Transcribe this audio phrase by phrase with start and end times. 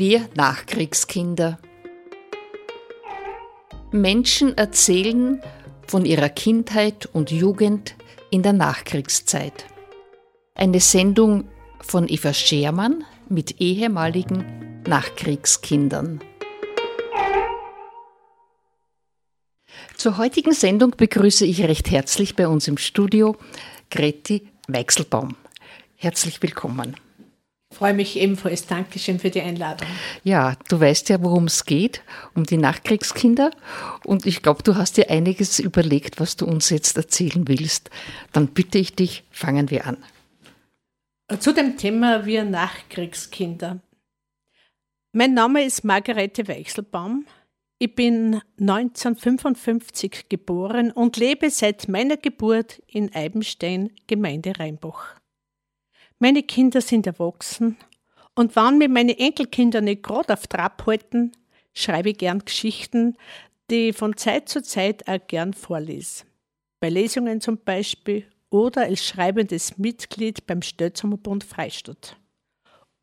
[0.00, 1.58] Wir Nachkriegskinder.
[3.90, 5.42] Menschen erzählen
[5.86, 7.96] von ihrer Kindheit und Jugend
[8.30, 9.66] in der Nachkriegszeit.
[10.54, 11.50] Eine Sendung
[11.82, 16.20] von Eva Schermann mit ehemaligen Nachkriegskindern.
[19.98, 23.36] Zur heutigen Sendung begrüße ich recht herzlich bei uns im Studio
[23.90, 25.36] Greti Weichselbaum.
[25.96, 26.96] Herzlich willkommen.
[27.70, 28.66] Ich freue mich ebenfalls.
[28.66, 29.88] Dankeschön für die Einladung.
[30.24, 32.02] Ja, du weißt ja, worum es geht,
[32.34, 33.52] um die Nachkriegskinder.
[34.04, 37.88] Und ich glaube, du hast dir einiges überlegt, was du uns jetzt erzählen willst.
[38.32, 39.96] Dann bitte ich dich, fangen wir an.
[41.38, 43.78] Zu dem Thema Wir Nachkriegskinder.
[45.12, 47.24] Mein Name ist Margarete Weichselbaum.
[47.78, 55.19] Ich bin 1955 geboren und lebe seit meiner Geburt in Eibenstein, Gemeinde Rheinbach.
[56.22, 57.78] Meine Kinder sind erwachsen
[58.34, 61.32] und wann mir meine Enkelkinder nicht gerade auf Trab halten,
[61.72, 63.16] schreibe ich gern Geschichten,
[63.70, 66.24] die ich von Zeit zu Zeit auch gern vorlese.
[66.78, 72.18] Bei Lesungen zum Beispiel oder als schreibendes Mitglied beim Stötzumerbund Freistadt.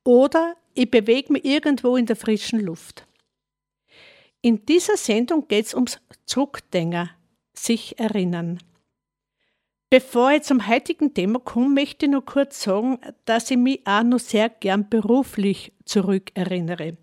[0.04, 3.08] Oder ich bewege mich irgendwo in der frischen Luft.
[4.42, 7.10] In dieser Sendung geht es ums Zurückdenken,
[7.56, 8.60] sich erinnern.
[9.90, 14.04] Bevor ich zum heutigen Thema komme, möchte ich nur kurz sagen, dass ich mich auch
[14.04, 16.98] noch sehr gern beruflich zurückerinnere.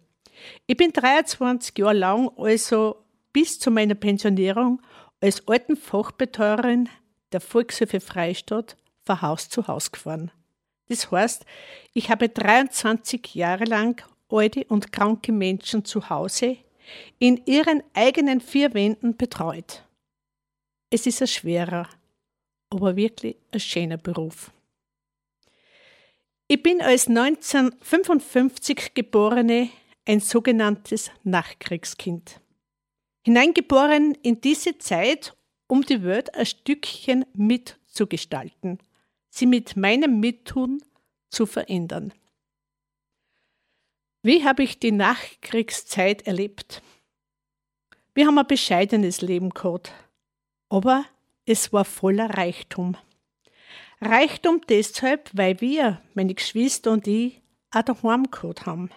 [0.67, 2.97] Ich bin 23 Jahre lang, also
[3.33, 4.83] bis zu meiner Pensionierung,
[5.21, 6.91] als Altenfachbetreuerin
[7.33, 8.77] der Volkshilfe Freistadt
[9.07, 10.31] von Haus zu Haus gefahren.
[10.89, 11.47] Das heißt,
[11.95, 16.59] ich habe 23 Jahre lang alte und kranke Menschen zu Hause
[17.19, 19.85] in ihren eigenen vier Wänden betreut.
[20.91, 21.89] Es ist ein schwerer,
[22.75, 24.51] aber wirklich ein schöner Beruf.
[26.47, 29.71] Ich bin als 1955 geborene
[30.05, 32.41] ein sogenanntes Nachkriegskind.
[33.25, 35.35] Hineingeboren in diese Zeit,
[35.67, 38.79] um die Welt ein Stückchen mitzugestalten,
[39.31, 40.83] sie mit meinem Mittun
[41.31, 42.13] zu verändern.
[44.23, 46.83] Wie habe ich die Nachkriegszeit erlebt?
[48.15, 49.93] Wir haben ein bescheidenes Leben gehabt,
[50.69, 51.07] aber
[51.47, 52.97] es war voller Reichtum.
[54.01, 57.41] Reichtum deshalb, weil wir, meine Geschwister und ich,
[57.71, 58.91] auch daheim gehabt haben.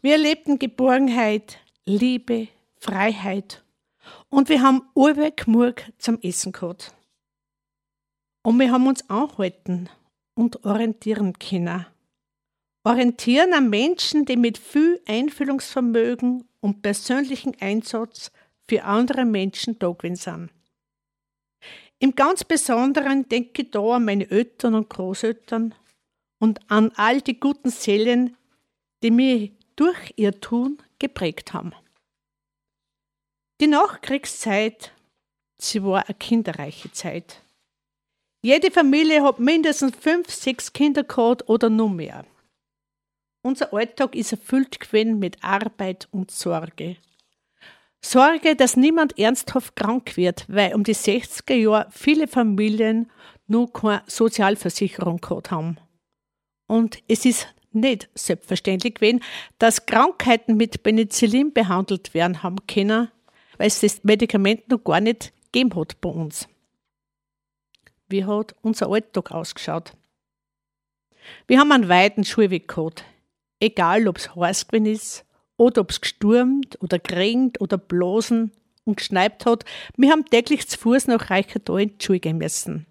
[0.00, 3.64] Wir erlebten Geborgenheit, Liebe, Freiheit
[4.28, 6.94] und wir haben urweg Murg zum Essen gehabt.
[8.42, 9.88] Und wir haben uns anhalten
[10.34, 11.86] und orientieren können
[12.84, 18.30] orientieren an Menschen, die mit viel Einfühlungsvermögen und persönlichen Einsatz
[18.68, 20.50] für andere Menschen da gewesen sind.
[22.02, 25.72] Im ganz Besonderen denke ich da an meine Eltern und Großeltern
[26.40, 28.36] und an all die guten Seelen,
[29.04, 31.72] die mich durch ihr Tun geprägt haben.
[33.60, 34.90] Die Nachkriegszeit,
[35.58, 37.40] sie war eine kinderreiche Zeit.
[38.42, 42.26] Jede Familie hat mindestens fünf, sechs Kinder gehabt oder nur mehr.
[43.46, 46.96] Unser Alltag ist erfüllt gewesen mit Arbeit und Sorge.
[48.04, 53.10] Sorge, dass niemand ernsthaft krank wird, weil um die 60er Jahre viele Familien
[53.46, 55.78] nur keine Sozialversicherung gehabt haben.
[56.66, 59.22] Und es ist nicht selbstverständlich gewesen,
[59.58, 63.08] dass Krankheiten mit Penicillin behandelt werden haben können,
[63.56, 66.48] weil es das Medikament noch gar nicht gegeben hat bei uns.
[68.08, 69.92] Wie hat unser Alltag ausgeschaut?
[71.46, 73.04] Wir haben einen weiten Schulweg gehabt
[73.62, 75.24] egal ob es heiß gewesen ist
[75.62, 78.50] oder ob es gestürmt oder geregnet oder blosen
[78.84, 79.64] und geschneit hat,
[79.96, 82.86] wir haben täglich zu Fuß nach Reichertal in die Schule gehen müssen.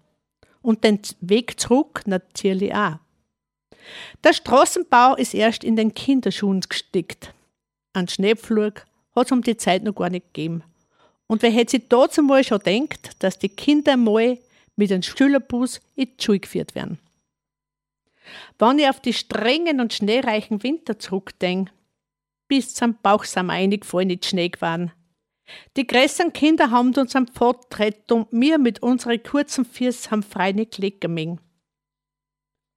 [0.62, 2.96] Und den Weg zurück natürlich auch.
[4.24, 7.34] Der Straßenbau ist erst in den Kinderschuhen gestickt.
[7.92, 10.62] Ein Schneepflug hat es um die Zeit noch gar nicht gegeben.
[11.26, 14.38] Und wer hätte sich dazu mal schon gedacht, dass die Kinder mal
[14.76, 16.98] mit einem Schülerbus in die Schule geführt werden?
[18.58, 21.72] Wenn ich auf die strengen und schneereichen Winter zurückdenke,
[22.52, 24.92] bis zum Bauch sind wir eingefallen, nicht Schnee gewesen.
[25.74, 30.52] Die größeren Kinder haben uns am getreten und wir mit unseren kurzen Füßen haben frei
[30.52, 31.40] nicht gelegen.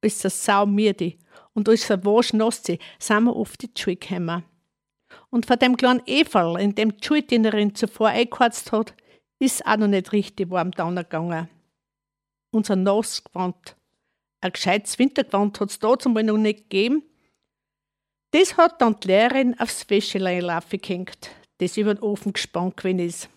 [0.02, 1.18] Als der Sau mirdi
[1.52, 2.80] und als der Wasch nass sind
[3.24, 4.44] wir in die Schule gekommen.
[5.28, 8.94] Und von dem kleinen Eferl, in dem die Schuldienerin zuvor eingeheizt hat,
[9.38, 11.50] ist auch noch nicht richtig warm gegangen.
[12.50, 13.76] Unser Nassgewand
[14.40, 17.02] ein gescheites Wintergewand hat es dazu mal noch nicht gegeben.
[18.38, 23.28] Das hat dann die Lehrerin aufs Wäschelein gehängt, das über den Ofen gespannt gewesen ist.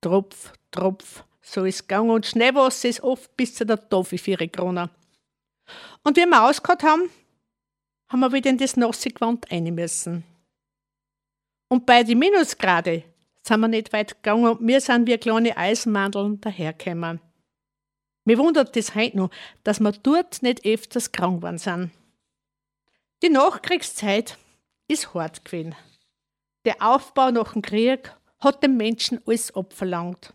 [0.00, 4.30] Tropf, Tropf, so ist es gegangen und Schneewasser ist oft bis zu der Tafel für
[4.30, 4.88] ihre Krone.
[6.04, 7.10] Und wie wir ausgehört haben,
[8.08, 10.24] haben wir wieder in das nasse Gewand rein müssen.
[11.68, 13.04] Und bei den Minusgrade
[13.46, 17.20] sind wir nicht weit gegangen und wir sind wie kleine Eisenmandeln dahergekommen.
[18.24, 19.30] Mir wundert es heute noch,
[19.64, 21.90] dass wir dort nicht öfters krank geworden sind.
[23.20, 24.38] Die Nachkriegszeit
[24.86, 25.74] ist hart gewesen.
[26.64, 30.34] Der Aufbau nach dem Krieg hat den Menschen alles abverlangt.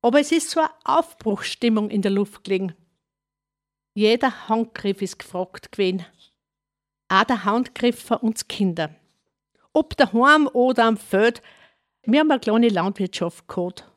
[0.00, 2.74] Aber es ist so eine Aufbruchsstimmung in der Luft gelegen.
[3.94, 6.04] Jeder Handgriff ist gefragt gewesen.
[7.08, 8.92] Auch der Handgriff für uns Kinder.
[9.72, 11.40] Ob daheim oder am Feld,
[12.02, 13.88] wir haben eine kleine Landwirtschaft gehabt.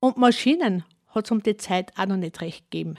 [0.00, 2.98] Und Maschinen hat es um die Zeit auch noch nicht recht gegeben.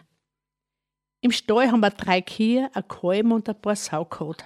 [1.28, 4.46] Im Stall haben wir drei Kühe, ein Kalb und ein paar Sau gehabt.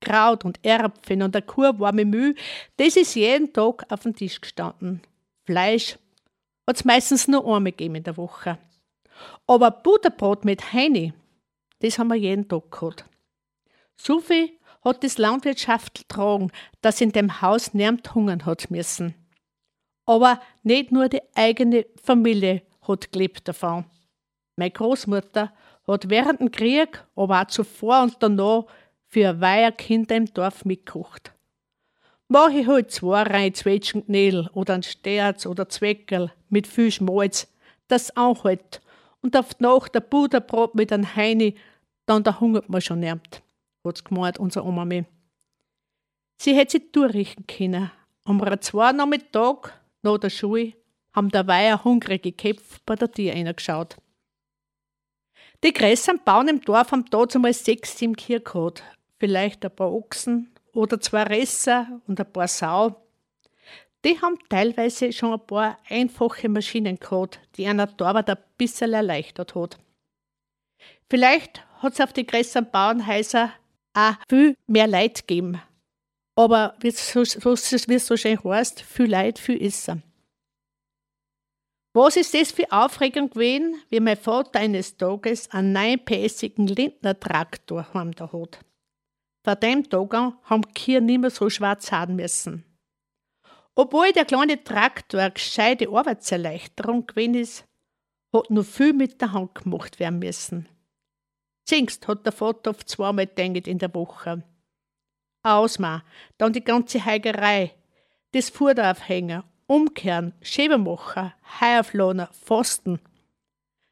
[0.00, 2.36] Kraut und Erbsen und eine Kuh warme Mühe,
[2.76, 5.02] das ist jeden Tag auf dem Tisch gestanden.
[5.46, 5.98] Fleisch
[6.64, 8.56] hat es meistens nur einmal gegeben in der Woche.
[9.48, 11.12] Aber Butterbrot mit Heini,
[11.80, 13.04] das haben wir jeden Tag gehabt.
[13.96, 14.50] So viel
[14.84, 16.52] hat das Landwirtschaft getragen,
[16.82, 19.16] dass in dem Haus niemand hungern hat müssen.
[20.06, 23.86] Aber nicht nur die eigene Familie hat gelebt davon.
[24.54, 25.52] Meine Großmutter
[25.86, 28.64] hat während dem Krieg, aber auch zuvor und danach
[29.08, 31.32] für weiher Kinder im Dorf mitgekocht.
[32.28, 37.52] Mach ich halt zwei Reihen Zwetschgenknädel oder ein Sterz oder Zweckerl mit viel Schmalz,
[37.88, 38.80] das anhält
[39.20, 41.56] und auf die Nacht der Butterbrot mit einem Heini,
[42.06, 43.42] dann da hungert man schon nicht,
[43.84, 45.04] hat's gemeint, unsere Oma mir.
[46.36, 47.90] Sie hätte sich durchrichten können.
[48.24, 50.72] Am zwei Nachmittag nach der Schule
[51.12, 53.96] haben der Weiher hungrige Köpfe bei der Tür reingeschaut.
[55.64, 58.82] Die größeren Bauern im Dorf haben dazumal sechs, sieben gehabt.
[59.20, 63.00] Vielleicht ein paar Ochsen oder zwei Resser und ein paar Sau.
[64.04, 69.54] Die haben teilweise schon ein paar einfache Maschinen gehabt, die einer Arbeit ein bisschen erleichtert
[69.54, 69.78] hat.
[71.08, 73.52] Vielleicht hat es auf die größeren Bauernhäuser
[73.94, 75.62] auch viel mehr Leid gegeben.
[76.34, 80.02] Aber wie es so, es so schön heißt, viel Leid, viel Essen.
[81.94, 88.12] Was ist das für Aufregung gewesen, wie mein Vater eines Tages einen neunpässigen Lindner-Traktor heim
[88.12, 88.60] da hat.
[89.44, 92.64] Vor dem Tag haben die Kühe nicht mehr so schwarz haben müssen.
[93.74, 97.64] Obwohl der kleine Traktor eine gescheite Arbeitserleichterung gewesen ist,
[98.32, 100.68] hat noch viel mit der Hand gemacht werden müssen.
[101.66, 104.42] Zingst hat der Vater oft zweimal gedacht in der Woche.
[105.42, 106.04] Ausma,
[106.38, 107.74] dann die ganze Heigerei,
[108.32, 113.00] das Fuhraufhänger Umkehren, Schäbermacher, Heierflohner, Pfosten.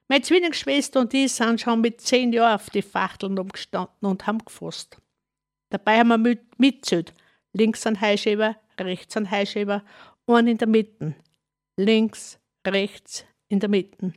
[0.09, 4.45] Meine Zwillingsschwester und ich sind schon mit zehn Jahren auf die Fachteln umgestanden und haben
[4.45, 4.99] gefasst.
[5.71, 7.15] Dabei haben wir mit, mitzählt.
[7.55, 9.83] Links ein Heischäber, rechts ein Heischäber,
[10.27, 11.15] einen in der Mitte.
[11.77, 14.13] Links, rechts, in der Mitte.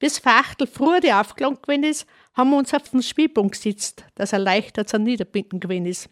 [0.00, 2.06] Bis Fachtel früher die aufgelangt gewesen ist,
[2.36, 6.10] haben wir uns auf den Spielpunkt gesetzt, dass er leichter zum Niederbinden gewesen ist.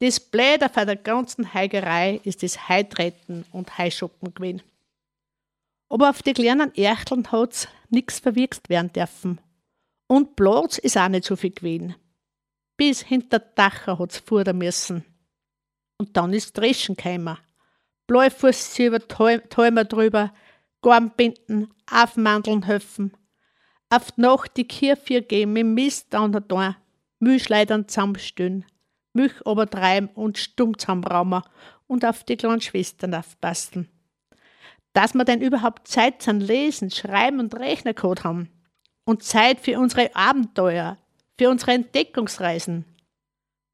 [0.00, 4.62] Das Blöde von der ganzen Heigerei ist das Heitreten und Heischuppen gewesen.
[5.88, 9.40] Aber auf die kleinen Erchteln hat's nichts verwirkst werden dürfen.
[10.06, 11.96] Und Platz ist auch nicht so viel gewesen.
[12.76, 15.04] Bis hinter Dacher hat's fuhren müssen.
[15.98, 17.38] Und dann ist Dreschen gekommen.
[18.06, 20.32] Bleifuß über Täumer drüber,
[20.80, 23.16] Gornbinden, Aufmandeln helfen.
[23.90, 26.76] Auf die Nacht die Kirche gehen mit Mist an der Tür,
[27.18, 28.64] Mühlschleidern zusammenstehen.
[29.18, 31.42] Milch treiben und stumm zusammenraumen
[31.86, 33.88] und auf die kleinen Schwestern aufpassen.
[34.92, 38.50] Dass wir denn überhaupt Zeit zum Lesen, Schreiben und Rechnen gehabt haben.
[39.04, 40.98] Und Zeit für unsere Abenteuer,
[41.38, 42.84] für unsere Entdeckungsreisen.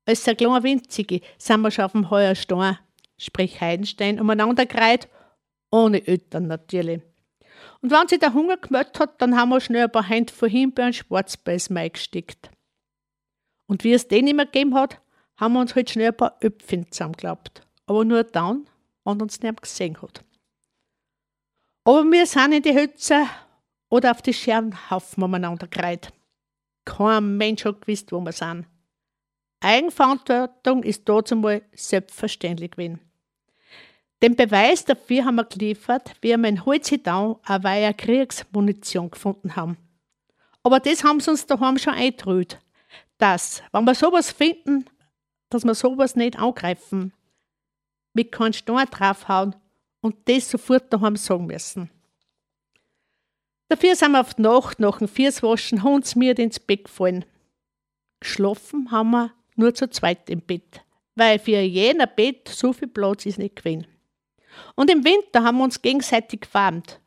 [0.06, 2.78] Als der kleine Winzige sind wir schon auf dem Heuerstein,
[3.18, 5.08] sprich Heidenstein, umeinander gereiht,
[5.70, 7.02] ohne Eltern natürlich.
[7.80, 10.48] Und wenn sich der Hunger gemeldet hat, dann haben wir schnell ein paar Hände vor
[10.48, 12.50] Himbeeren und Schwarzbeiß gesteckt.
[13.66, 15.00] Und wie es den immer gegeben hat,
[15.36, 17.62] haben wir uns halt schnell ein paar Öpfchen zusammengeklappt.
[17.86, 18.66] Aber nur dann,
[19.04, 20.24] wenn uns niemand gesehen hat.
[21.84, 23.26] Aber wir sind in die Hütze
[23.90, 26.12] oder auf die Scherenhaufen umeinander gereiht.
[26.84, 28.66] Kein Mensch hat gewusst, wo wir sind.
[29.60, 33.00] Eigenverantwortung ist dazu mal selbstverständlich gewesen.
[34.22, 39.76] Den Beweis dafür haben wir geliefert, wie wir in Holzidau eine Weihe Kriegsmunition gefunden haben.
[40.62, 42.58] Aber das haben sie uns daheim schon eingetrüht,
[43.18, 44.86] dass, wenn wir sowas finden,
[45.54, 47.12] dass wir sowas nicht angreifen,
[48.12, 49.54] mit keinem Stein draufhauen
[50.00, 51.90] und das sofort daheim sagen müssen.
[53.68, 57.24] Dafür sind wir auf die Nacht nach dem Vierswaschen hundsmiert ins Bett gefallen.
[58.20, 60.82] Geschlafen haben wir nur zu zweit im Bett,
[61.14, 63.86] weil für jener Bett so viel Platz ist nicht gewesen.
[64.74, 67.00] Und im Winter haben wir uns gegenseitig gewarmt,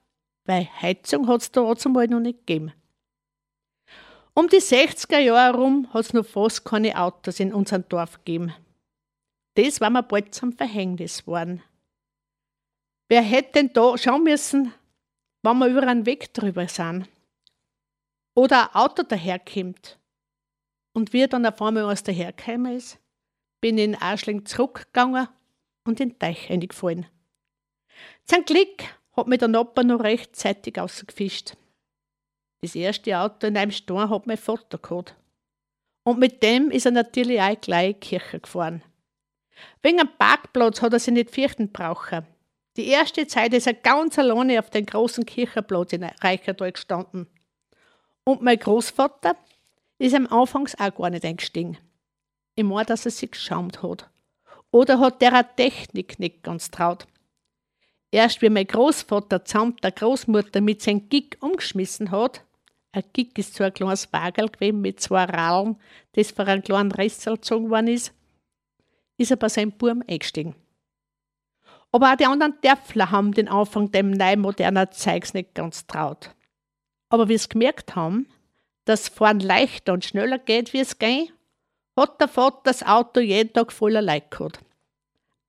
[0.46, 2.72] weil Heizung hat es da zumal noch nicht gegeben.
[4.38, 8.54] Um die 60er Jahre herum hat es noch fast keine Autos in unserem Dorf gegeben.
[9.56, 11.64] Das war mir bald zum Verhängnis geworden.
[13.10, 14.76] Wer hätte denn da schauen müssen,
[15.42, 17.10] wenn wir über einen Weg drüber sind?
[18.36, 19.98] Oder ein Auto daherkommt.
[20.94, 23.00] Und wie dann auf einmal was dahergekommen ist,
[23.60, 25.30] bin ich in Arschling zurückgegangen
[25.84, 27.08] und in den Teich reingefallen.
[28.26, 31.58] Zum Glück hat mich der Nachbar noch rechtzeitig rausgefischt.
[32.62, 35.16] Das erste Auto in einem Sturm hat mein Vater gehabt.
[36.04, 38.82] Und mit dem ist er natürlich auch gleich in die Kirche gefahren.
[39.82, 42.26] Wegen einem Parkplatz hat er sich nicht fürchten brauchen.
[42.78, 47.28] Die erste Zeit ist er ganz alleine auf den großen Kirchenplatz in Reichertal gestanden.
[48.24, 49.36] Und mein Großvater
[49.98, 51.78] ist am Anfangs auch gar nicht eingestiegen.
[52.56, 54.10] Ich meine, dass er sich geschaumt hat.
[54.72, 57.08] Oder hat der Technik nicht ganz traut.
[58.12, 62.44] Erst wie mein Großvater samt der Großmutter mit seinem Gig umgeschmissen hat,
[62.92, 65.78] ein Gig ist so ein kleines Wagel gewesen mit zwei Rallen,
[66.14, 68.14] das für einen kleinen Ressel gezogen worden ist,
[69.18, 70.56] ist er bei seinem Burm eingestiegen.
[71.92, 76.36] Aber auch die anderen Dörfler haben den Anfang dem neuen modernen Zeugs nicht ganz traut.
[77.10, 78.28] Aber wie sie gemerkt haben,
[78.86, 81.34] dass Fahren leichter und schneller geht, wie es geht,
[81.96, 84.60] hat der Vater das Auto jeden Tag voller Leute gehabt.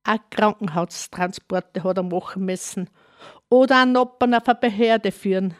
[0.03, 2.89] Auch Krankenhaustransporte hat er machen müssen.
[3.49, 5.55] Oder einen Noppern auf eine Behörde führen.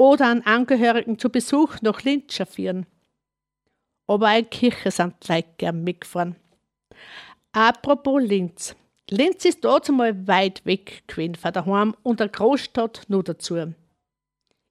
[0.00, 2.86] Oder einen Angehörigen zu Besuch nach Linz führen.
[4.06, 6.36] Aber auch in Kirche sind die Leute gern mitgefahren.
[7.52, 8.74] Apropos Linz.
[9.10, 13.74] Linz ist dort einmal weit weg gewesen von daheim und eine Großstadt nur dazu.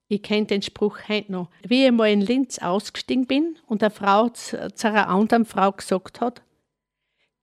[0.07, 1.51] Ich kenne den Spruch heute noch.
[1.61, 6.21] Wie ich mal in Linz ausgestiegen bin und eine Frau zu, einer anderen Frau gesagt
[6.21, 6.41] hat,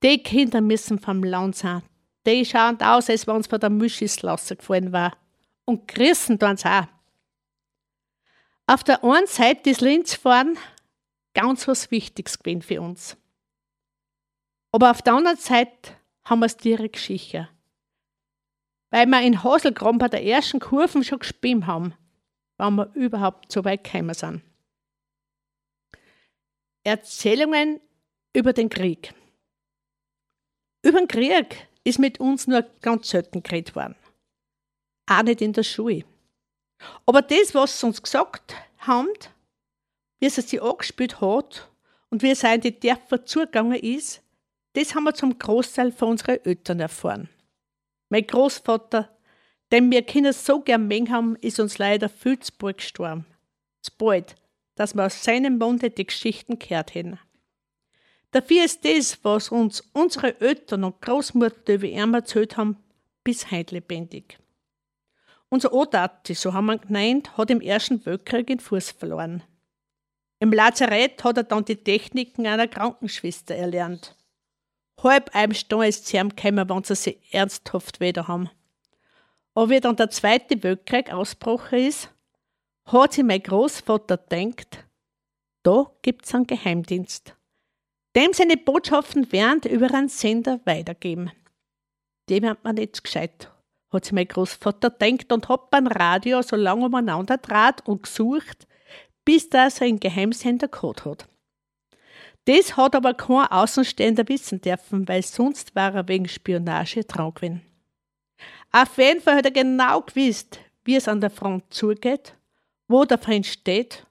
[0.02, 1.84] die Kinder müssen vom Land sein.
[2.26, 5.16] Die schauen aus, als wenn sie von der Mischisslasse gefallen war.
[5.64, 6.95] Und gerissen tun sie auch.
[8.66, 10.58] Auf der einen Seite ist Linz fahren
[11.34, 13.16] ganz was Wichtiges gewesen für uns.
[14.72, 15.92] Aber auf der anderen Seite
[16.24, 17.48] haben wir es direkt geschichert.
[18.90, 21.94] Weil wir in Haselgraben bei der ersten Kurven schon gespielt haben
[22.56, 24.42] wann wir überhaupt so weit gekommen sind.
[26.84, 27.80] Erzählungen
[28.32, 29.12] über den Krieg.
[30.82, 33.96] Über den Krieg ist mit uns nur ganz selten geredet worden.
[35.06, 36.04] Auch nicht in der Schule.
[37.04, 39.08] Aber das, was sie uns gesagt haben,
[40.18, 41.68] wie sie sich angespielt hat
[42.10, 44.22] und wie es in die Dörfer zugegangen ist,
[44.74, 47.28] das haben wir zum Großteil von unseren Eltern erfahren.
[48.08, 49.16] Mein Großvater
[49.72, 53.26] denn wir Kinder so gern mengen haben, ist uns leider viel zu bald gestorben.
[53.82, 54.36] Zu bald,
[54.76, 57.18] dass wir aus seinem Munde die Geschichten gehört hätten.
[58.30, 62.76] Dafür ist das, was uns unsere Eltern und Großmutter über ihn erzählt haben,
[63.24, 64.38] bis heute lebendig.
[65.48, 69.42] Unser Odati, so haben wir genannt, hat im Ersten Weltkrieg den Fuß verloren.
[70.40, 74.16] Im Lazarett hat er dann die Techniken einer Krankenschwester erlernt.
[75.02, 78.50] Halb einem Stunde ist sie gekommen, wenn sie sich ernsthaft wieder haben.
[79.54, 82.10] Aber wie dann der Zweite Weltkrieg ausgebrochen ist,
[82.86, 84.84] hat sich mein Großvater gedacht,
[85.62, 87.34] da gibt's einen Geheimdienst.
[88.14, 91.30] Dem seine Botschaften während über einen Sender weitergeben.
[92.28, 93.50] Dem hat man nicht gescheit,
[93.96, 98.66] hat sich mein Großvater gedacht und hat beim Radio so lange umeinander draht und gesucht,
[99.24, 101.28] bis er einen Geheimsender gehabt hat.
[102.44, 107.62] Das hat aber kein Außenstehender wissen dürfen, weil sonst war er wegen Spionage dran gewesen.
[108.70, 112.36] Auf jeden Fall hat er genau gewusst, wie es an der Front zugeht,
[112.86, 114.06] wo der Feind steht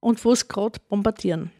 [0.00, 1.52] und wo es gerade bombardieren.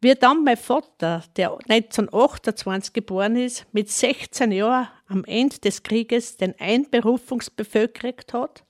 [0.00, 6.36] Wie dann mein Vater, der 1928 geboren ist, mit 16 Jahren am Ende des Krieges
[6.36, 8.64] den Einberufungsbefehl gekriegt hat,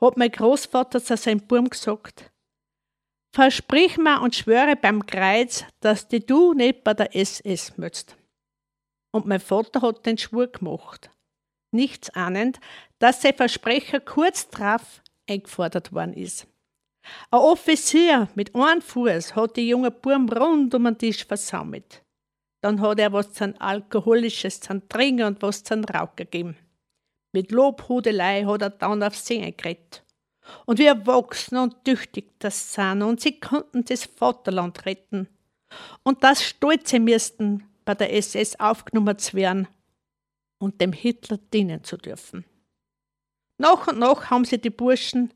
[0.00, 2.30] hat mein Großvater zu seinem Burm gesagt,
[3.32, 8.16] Versprich mir und schwöre beim Kreuz, dass die du nicht bei der SS möchtest.
[9.10, 11.10] Und mein Vater hat den Schwur gemacht
[11.74, 12.58] nichts ahnend,
[12.98, 16.46] dass sein Versprecher kurz darauf eingefordert worden ist.
[17.30, 22.02] Ein Offizier mit einem Fuß hat die junge Burm rund um den Tisch versammelt.
[22.62, 26.56] Dann hat er was zum Alkoholisches zum Trinken und was zum Rauch gegeben.
[27.32, 30.02] Mit Lobhudelei hat er dann auf sie eingeredet.
[30.66, 35.28] Und wie erwachsen und tüchtig das sind und sie konnten das Vaterland retten.
[36.02, 39.68] Und das Stolze müssten bei der SS aufgenommen zu werden
[40.58, 42.44] und dem Hitler dienen zu dürfen.
[43.58, 45.32] Nach und nach haben sie die Burschen,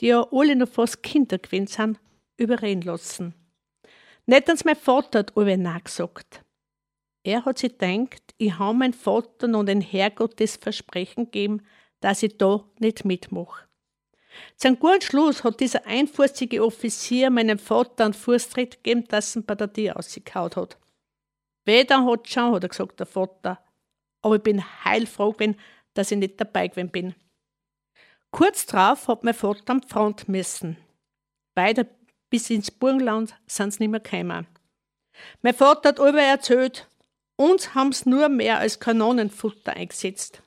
[0.00, 2.00] die ja alle noch fast Kinder gewesen sind,
[2.36, 3.34] überreden lassen.
[4.26, 6.42] Nicht als mein Vater hat alle nachgesagt.
[7.24, 11.62] Er hat sich gedacht, ich habe mein Vater und den Herrgott das Versprechen gegeben,
[12.00, 13.66] dass ich da nicht mitmache.
[14.56, 19.54] Zum guten Schluss hat dieser einfußige Offizier meinem Vater einen Fußtritt gegeben, dass er bei
[19.54, 20.78] der Tür ausgekaut hat.
[21.64, 23.58] Weder hat schon, hat er gesagt, der Vater.
[24.22, 25.56] Aber ich bin heilfroh gewesen,
[25.94, 27.14] dass ich nicht dabei gewesen bin.
[28.30, 30.76] Kurz darauf hat mein Vater am Front müssen.
[31.54, 31.86] Weiter
[32.30, 34.46] bis ins Burgenland sind sie nicht mehr gekommen.
[35.42, 36.86] Mein Vater hat über erzählt,
[37.36, 40.42] uns haben sie nur mehr als Kanonenfutter eingesetzt.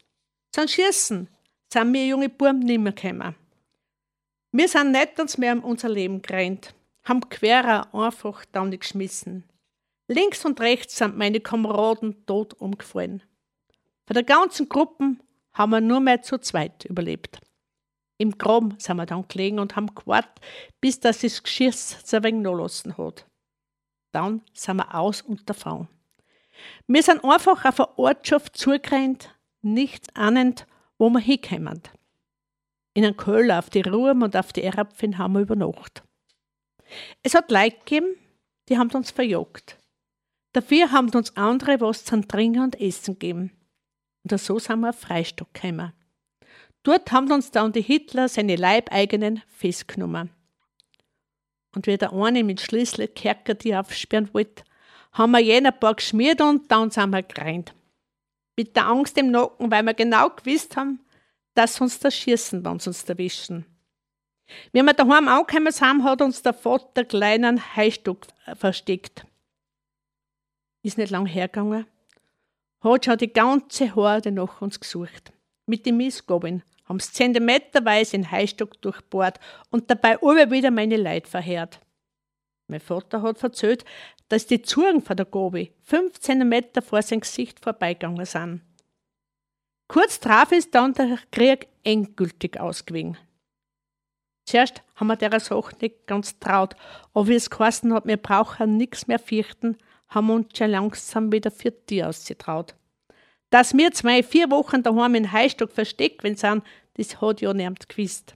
[0.52, 1.28] Zum Schießen
[1.72, 3.36] sind wir junge Buben nicht mehr gekommen.
[4.52, 6.74] Wir sind nicht uns mehr um unser Leben gerannt,
[7.04, 9.46] haben querer einfach da geschmissen.
[10.08, 13.24] Links und rechts sind meine Kameraden tot umgefallen.
[14.06, 15.16] Von der ganzen Gruppe
[15.54, 17.40] haben wir nur mehr zu zweit überlebt.
[18.22, 20.40] Im Graben sind wir dann gelegen und haben gewartet,
[20.80, 23.26] bis das das Geschiss zu wenig nachlassen hat.
[24.12, 25.88] Dann sind wir aus und davon.
[26.86, 30.68] Wir sind einfach auf eine Ortschaft zugerannt, nicht ahnend,
[31.00, 31.82] wo wir hinkommen.
[32.94, 36.04] In einem Köhler auf die Ruhm und auf die Erapfen haben wir übernacht.
[37.24, 38.18] Es hat Leute gegeben,
[38.70, 39.80] die haben uns verjagt.
[40.54, 43.52] Dafür haben uns andere was zum Trinken und Essen gegeben.
[44.22, 45.94] Und so sind wir auf Freistock gekommen.
[46.84, 50.32] Dort haben uns dann die Hitler seine Leibeigenen festgenommen.
[51.76, 54.64] Und wie der eine mit Schlüssel Kerker die aufsperren wollte,
[55.14, 57.74] haben wir jener paar geschmiert und dann sind wir gerannt.
[58.58, 61.00] Mit der Angst im Nacken, weil wir genau gewusst haben,
[61.54, 63.66] dass uns da schießen, wenn sie uns erwischen.
[64.74, 69.26] Wie wir daheim angekommen sind, hat uns der Vater kleinen Heistock versteckt.
[70.84, 71.86] Ist nicht lang hergegangen.
[72.82, 75.32] Hat schon die ganze Horde nach uns gesucht.
[75.68, 81.26] Mit dem Missgabeln haben sie zentimeterweise den Heistock durchbohrt und dabei immer wieder meine Leid
[81.26, 81.80] verheert.
[82.68, 83.86] Mein Vater hat erzählt,
[84.28, 88.62] dass die Zungen von der Gobi fünf Zentimeter vor sein Gesicht vorbeigegangen sind.
[89.88, 93.18] Kurz darauf ist dann der Krieg endgültig ausgewichen.
[94.46, 96.76] Zuerst haben wir der Sache nicht ganz traut,
[97.14, 99.78] aber wie es geheißen hat, wir brauchen nichts mehr fürchten,
[100.10, 102.76] haben wir uns schon langsam wieder für die ausgetraut.
[103.52, 106.64] Dass wir zwei, vier Wochen daheim in Heistock versteckt sind,
[106.96, 108.36] das hat ja niemand gewusst.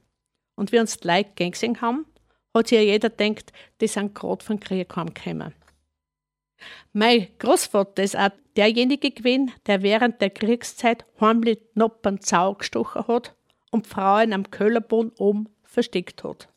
[0.55, 2.05] Und wie uns die Leute gesehen haben,
[2.53, 3.51] hat sich ja jeder gedacht,
[3.81, 5.53] die sind gerade von Krieg heimgekommen.
[6.93, 13.35] Mein Großvater ist auch derjenige gewesen, der während der Kriegszeit heimlich Noppern Zau gestochen hat
[13.71, 16.49] und Frauen am Köllerboden oben versteckt hat.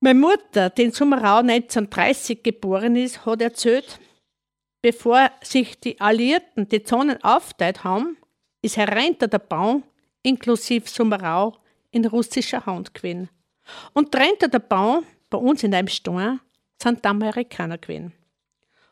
[0.00, 3.98] Meine Mutter, die in Summerau 1930 geboren ist, hat erzählt,
[4.84, 8.18] bevor sich die Alliierten die Zonen aufteilt haben,
[8.60, 9.82] ist hereinter der Baum,
[10.22, 11.56] inklusive Summerau,
[11.90, 13.30] in russischer Hand gewesen.
[13.94, 16.38] Und drunter der Baum, bei uns in einem Stein,
[16.82, 18.12] sind die Amerikaner gewesen.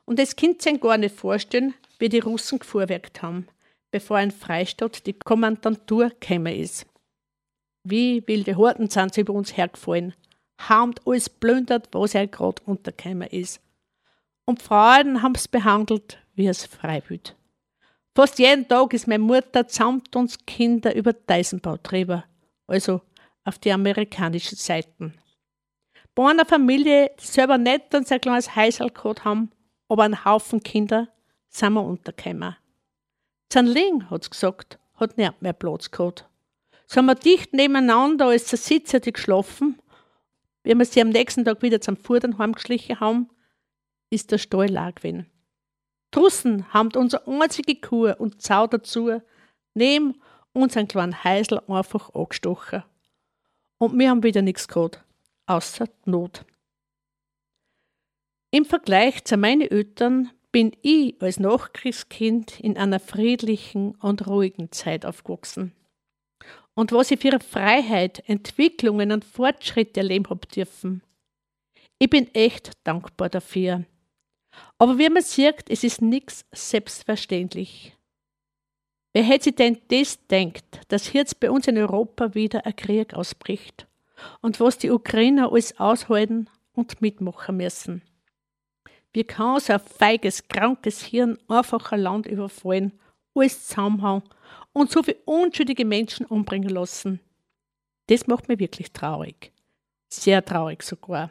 [0.06, 3.46] Und es kann sich gar nicht vorstellen, wie die Russen gefuhrwerkt haben,
[3.90, 6.86] bevor ein Freistaat die Kommandantur gekommen ist.
[7.84, 10.14] Wie wilde Horten sind sie über uns hergefallen,
[10.56, 13.61] haben alles plündert, was er gerade untergekommen ist.
[14.44, 17.34] Und Frauen haben es behandelt, wie es freiwillig.
[18.14, 22.24] Fast jeden Tag ist meine Mutter samt uns Kinder über Eisenbau drüber,
[22.66, 23.00] also
[23.44, 25.14] auf die amerikanischen Seiten.
[26.14, 29.50] Bei einer Familie, die selber nicht ein sehr kleines Häusl gehabt haben,
[29.88, 31.08] aber einen Haufen Kinder,
[31.48, 32.56] sind wir untergekommen.
[33.54, 36.28] Ling, hat's gesagt, hat nicht mehr Platz gehabt.
[36.94, 39.78] Haben wir dicht nebeneinander als die geschlafen.
[40.62, 43.30] Wie wir sie am nächsten Tag wieder zum Furdern heimgeschlichen haben,
[44.12, 45.26] ist der Stall gewesen.
[46.10, 49.20] Drussen haben unsere einzige Kuh und Zau dazu
[49.74, 50.20] neben
[50.52, 52.84] unseren kleinen Häusl einfach angestochen.
[53.78, 55.02] Und wir haben wieder nichts gehabt,
[55.46, 56.44] außer Not.
[58.50, 65.06] Im Vergleich zu meinen Eltern bin ich als Nachkriegskind in einer friedlichen und ruhigen Zeit
[65.06, 65.72] aufgewachsen.
[66.74, 71.02] Und was ich für Freiheit, Entwicklungen und Fortschritte erleben habe dürfen.
[71.98, 73.86] Ich bin echt dankbar dafür.
[74.82, 77.96] Aber wie man sieht, es ist nichts selbstverständlich.
[79.12, 83.14] Wer hätte sich denn das denkt, dass jetzt bei uns in Europa wieder ein Krieg
[83.14, 83.86] ausbricht
[84.40, 88.02] und was die Ukrainer alles aushalten und mitmachen müssen?
[89.12, 92.90] Wie kann so ein feiges, krankes Hirn einfach ein Land überfallen,
[93.36, 94.24] alles zusammenhauen
[94.72, 97.20] und so viele unschuldige Menschen umbringen lassen?
[98.08, 99.52] Das macht mich wirklich traurig.
[100.08, 101.30] Sehr traurig sogar.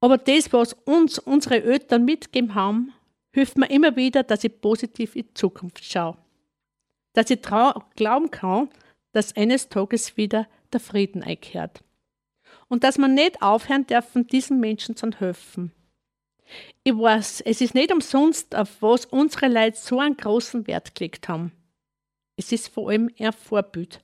[0.00, 2.92] Aber das, was uns unsere Eltern mitgegeben haben,
[3.32, 6.16] hilft mir immer wieder, dass ich positiv in die Zukunft schaue.
[7.12, 8.70] Dass ich glauben kann,
[9.12, 11.82] dass eines Tages wieder der Frieden einkehrt.
[12.68, 15.72] Und dass man nicht aufhören dürfen, diesen Menschen zu helfen.
[16.82, 21.28] Ich weiß, es ist nicht umsonst, auf was unsere Leute so einen großen Wert gelegt
[21.28, 21.52] haben.
[22.36, 24.02] Es ist vor allem ihr Vorbild.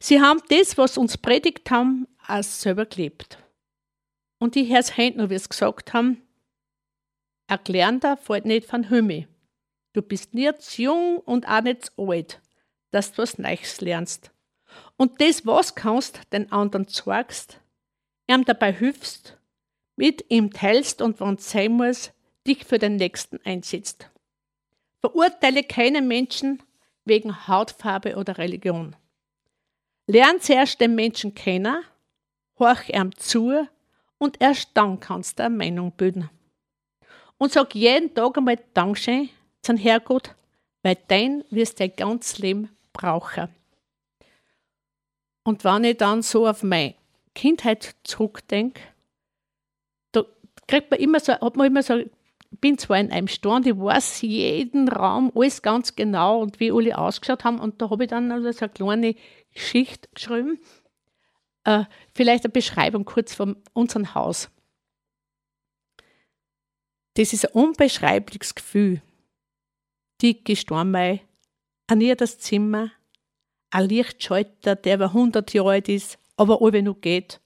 [0.00, 3.38] Sie haben das, was uns predigt haben, auch selber gelebt.
[4.42, 6.20] Und es heute noch, wie sie gesagt haben,
[7.46, 9.28] Erklärender fällt nicht von Himmel.
[9.92, 12.42] Du bist nicht jung und auch nicht alt,
[12.90, 14.32] dass du was Neues lernst.
[14.96, 17.60] Und das, was kannst, den anderen zeigst,
[18.26, 19.38] ihm dabei hilfst,
[19.94, 22.10] mit ihm teilst und wenn es sein muss,
[22.44, 24.10] dich für den Nächsten einsetzt.
[24.98, 26.60] Verurteile keinen Menschen
[27.04, 28.96] wegen Hautfarbe oder Religion.
[30.08, 31.84] Lern zuerst den Menschen kennen,
[32.58, 33.68] horch ihm zu
[34.22, 36.30] und erst dann kannst du eine Meinung bilden.
[37.38, 39.30] Und sag jeden Tag einmal Dankeschön
[39.62, 40.36] zum Herrgott,
[40.84, 43.48] weil dein wirst dein ganzes Leben brauchen.
[45.42, 46.94] Und wenn ich dann so auf meine
[47.34, 48.80] Kindheit zurückdenke,
[50.12, 50.24] da
[50.68, 52.10] kriegt man immer so, hat man immer so, ich
[52.60, 56.96] bin zwar in einem Stand, ich weiß jeden Raum, alles ganz genau und wie alle
[56.96, 57.58] ausgeschaut haben.
[57.58, 59.14] Und da habe ich dann also so eine kleine
[59.52, 60.60] Geschichte geschrieben.
[61.64, 64.50] Äh, vielleicht eine Beschreibung kurz von unserem Haus.
[67.14, 69.02] Das ist ein unbeschreibliches Gefühl.
[70.20, 71.22] Dicke Stormei,
[72.00, 72.90] ihr das Zimmer,
[73.70, 77.40] ein Lichtschalter, der über 100 Jahre alt ist, aber alle noch geht,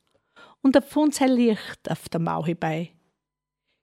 [0.62, 2.92] und davon sein Licht auf der Mauer bei.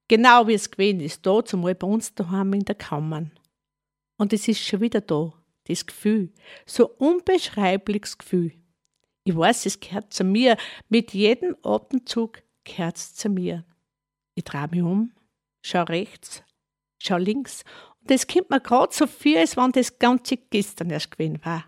[0.08, 3.30] Genau wie es gewesen ist, da zumal bei uns daheim in der Kammer.
[4.17, 5.34] Und es ist schon wieder da,
[5.65, 6.32] das Gefühl,
[6.65, 8.54] so unbeschreibliches Gefühl.
[9.26, 10.58] Ich weiß, es gehört zu mir,
[10.90, 13.64] mit jedem Atemzug gehört es zu mir.
[14.36, 15.14] Ich drehe mich um,
[15.62, 16.44] schau rechts,
[17.02, 17.64] schau links,
[18.02, 21.66] und es kommt mir gerade so viel, als wenn das Ganze gestern erst gewesen war.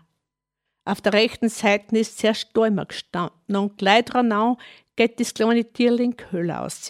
[0.84, 4.56] Auf der rechten Seite ist zuerst Däumer gestanden und gleich dran
[4.94, 6.88] geht das kleine Tierling Höhle aus.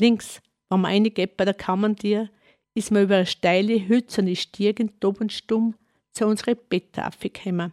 [0.00, 2.30] Links, wenn man reingeht bei der Kammertier,
[2.74, 5.76] ist man über eine steile, hölzerne Stiege oben stumm
[6.12, 7.72] zu unseren Betten aufgekommen.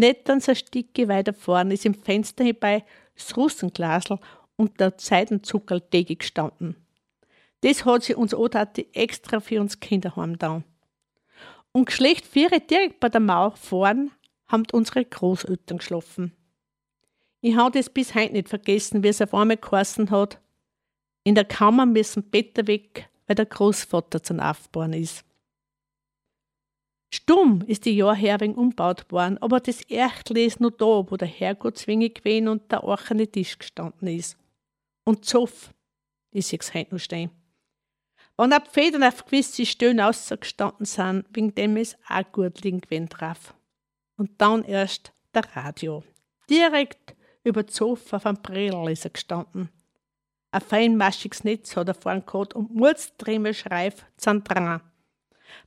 [0.00, 4.18] Nicht dann so Stückchen weiter vorne ist im Fenster hierbei das Russenglasl
[4.56, 6.74] und der Seidenzuckerl gestanden.
[7.60, 10.64] Das hat sie uns Odati extra für uns Kinder heimgetan.
[11.72, 14.10] Und Geschlecht vier direkt bei der Mauer vorn
[14.48, 16.32] haben unsere Großeltern geschlafen.
[17.42, 20.40] Ich habe das bis heute nicht vergessen, wie es auf einmal geheißen hat.
[21.24, 25.26] In der Kammer müssen Better weg, weil der Großvater zum Aufbauen ist.
[27.12, 31.16] Stumm ist die Jahr her wegen umbaut worden, aber das Erchtle ist noch da, wo
[31.16, 34.36] der Herrgott zwingig gewesen und der ochene Tisch gestanden ist.
[35.04, 35.74] Und Zoff
[36.30, 37.30] ist jetzt heute noch stehen.
[38.36, 43.08] Wenn die Federn auf gewisse Stellen ausgestanden sind, wegen dem ist auch gut liegen gewesen
[43.08, 43.54] drauf.
[44.16, 46.04] Und dann erst der Radio.
[46.48, 49.68] Direkt über Sofa auf dem Bredel ist er gestanden.
[50.52, 54.80] Ein feinmaschiges Netz hat er vorn gehabt und Murzdreme schreif sind dran.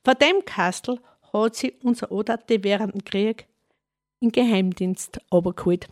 [0.04, 1.00] Von dem Kastel
[1.34, 3.48] hat sie unser Odate während dem Krieg
[4.20, 5.90] in Geheimdienst runtergeholt.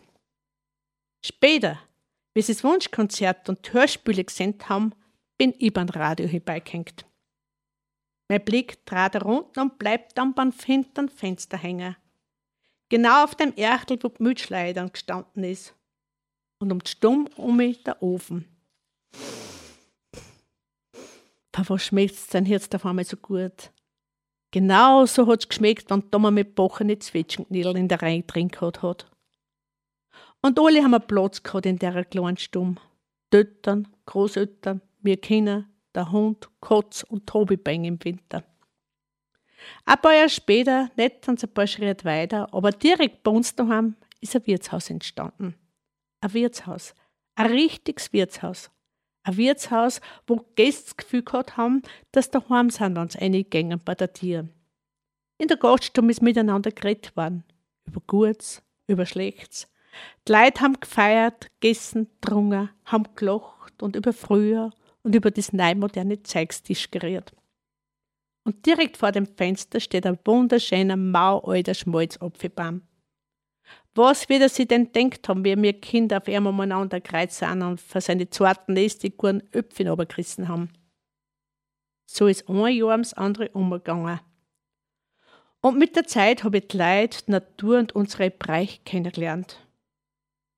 [1.24, 1.78] Später,
[2.34, 4.94] wie sie das Wunschkonzert und Hörspiele gesehen haben,
[5.36, 7.04] bin ich beim Radio herbeigehängt.
[8.28, 11.96] Mein Blick trat runter und bleibt dann beim hinteren Fenster hängen.
[12.88, 15.74] Genau auf dem Erchtel, wo die Mütschleidern gestanden ist.
[16.58, 18.46] Und um die Stumm um mich der Ofen.
[21.50, 23.70] Da was schmeckt sein Herz auf einmal so gut.
[24.52, 29.10] Genau so hat's geschmeckt, wenn Thomas mit bochene Zwetschgenknödel in der Reihe drin gehabt hat.
[30.42, 32.78] Und alle haben Platz gehabt in der kleinen Stumm.
[33.30, 38.44] Tötern, Großeltern, wir Kinder, der Hund, Kotz und Tobi bringen im Winter.
[39.86, 44.36] Ein paar Jahre später, nicht ein paar Schritte weiter, aber direkt bei uns daheim, ist
[44.36, 45.54] ein Wirtshaus entstanden.
[46.20, 46.94] Ein Wirtshaus.
[47.36, 48.70] Ein richtiges Wirtshaus.
[49.24, 53.94] Ein Wirtshaus, wo Gäste das Gefühl gehabt haben, dass daheim sind, wenn sie reingängen bei
[53.94, 54.48] der Tier.
[55.38, 57.44] In der Gaststube ist miteinander geredet worden.
[57.86, 59.68] Über Gutes, über Schlechtes.
[60.26, 64.70] Die Leute haben gefeiert, gegessen, getrunken, haben gelacht und über früher
[65.02, 67.32] und über das neumoderne Zeigstisch gerührt.
[68.44, 72.82] Und direkt vor dem Fenster steht ein wunderschöner, maualter Schmalzapfelbaum.
[73.94, 77.80] Was wird er sich denn denkt haben, wie wir Kinder auf einmal umeinander kreuzen und
[77.80, 80.70] für seine zarten die guten Öpfchen runtergerissen haben?
[82.06, 84.20] So ist ein Jahr ums andere umgegangen.
[85.60, 89.58] Und mit der Zeit habe ich die Leute, die Natur und unsere Bereich kennengelernt.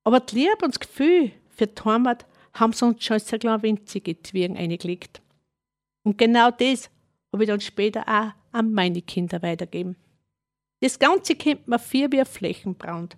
[0.04, 3.62] Aber die Liebe und das Gefühl für die Heimat haben sie uns schon so kleine
[3.62, 5.20] winzige Zwirn eingelegt.
[6.04, 6.88] Und genau das
[7.32, 9.96] habe ich dann später auch an meine Kinder weitergeben.
[10.84, 13.16] Das Ganze kennt man viel wie ein Flächenbrand.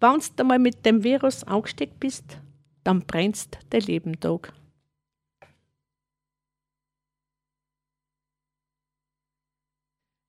[0.00, 2.24] Wenn du einmal mit dem Virus angesteckt bist,
[2.84, 4.54] dann brennst dein Leben Tag.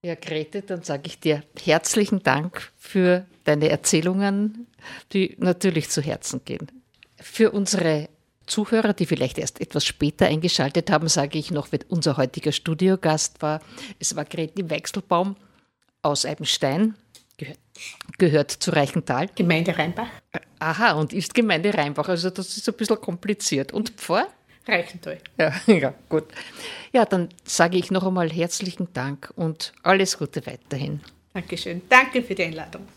[0.03, 4.67] Ja, Grete, dann sage ich dir herzlichen Dank für deine Erzählungen,
[5.13, 6.67] die natürlich zu Herzen gehen.
[7.15, 8.09] Für unsere
[8.45, 13.41] Zuhörer, die vielleicht erst etwas später eingeschaltet haben, sage ich noch, wer unser heutiger Studiogast
[13.41, 13.61] war.
[13.99, 15.37] Es war Grete Wechselbaum
[16.01, 16.95] aus Eibenstein,
[17.37, 17.59] gehört,
[18.17, 19.29] gehört zu Reichenthal.
[19.35, 20.07] Gemeinde Rheinbach.
[20.59, 23.73] Aha, und ist Gemeinde Rheinbach, also das ist ein bisschen kompliziert.
[23.73, 24.27] Und Pfarr?
[24.67, 25.19] Reichenthal.
[25.37, 26.25] Ja, ja, gut.
[26.91, 31.01] Ja, dann sage ich noch einmal herzlichen Dank und alles Gute weiterhin.
[31.33, 31.81] Dankeschön.
[31.87, 32.87] Danke für die Einladung.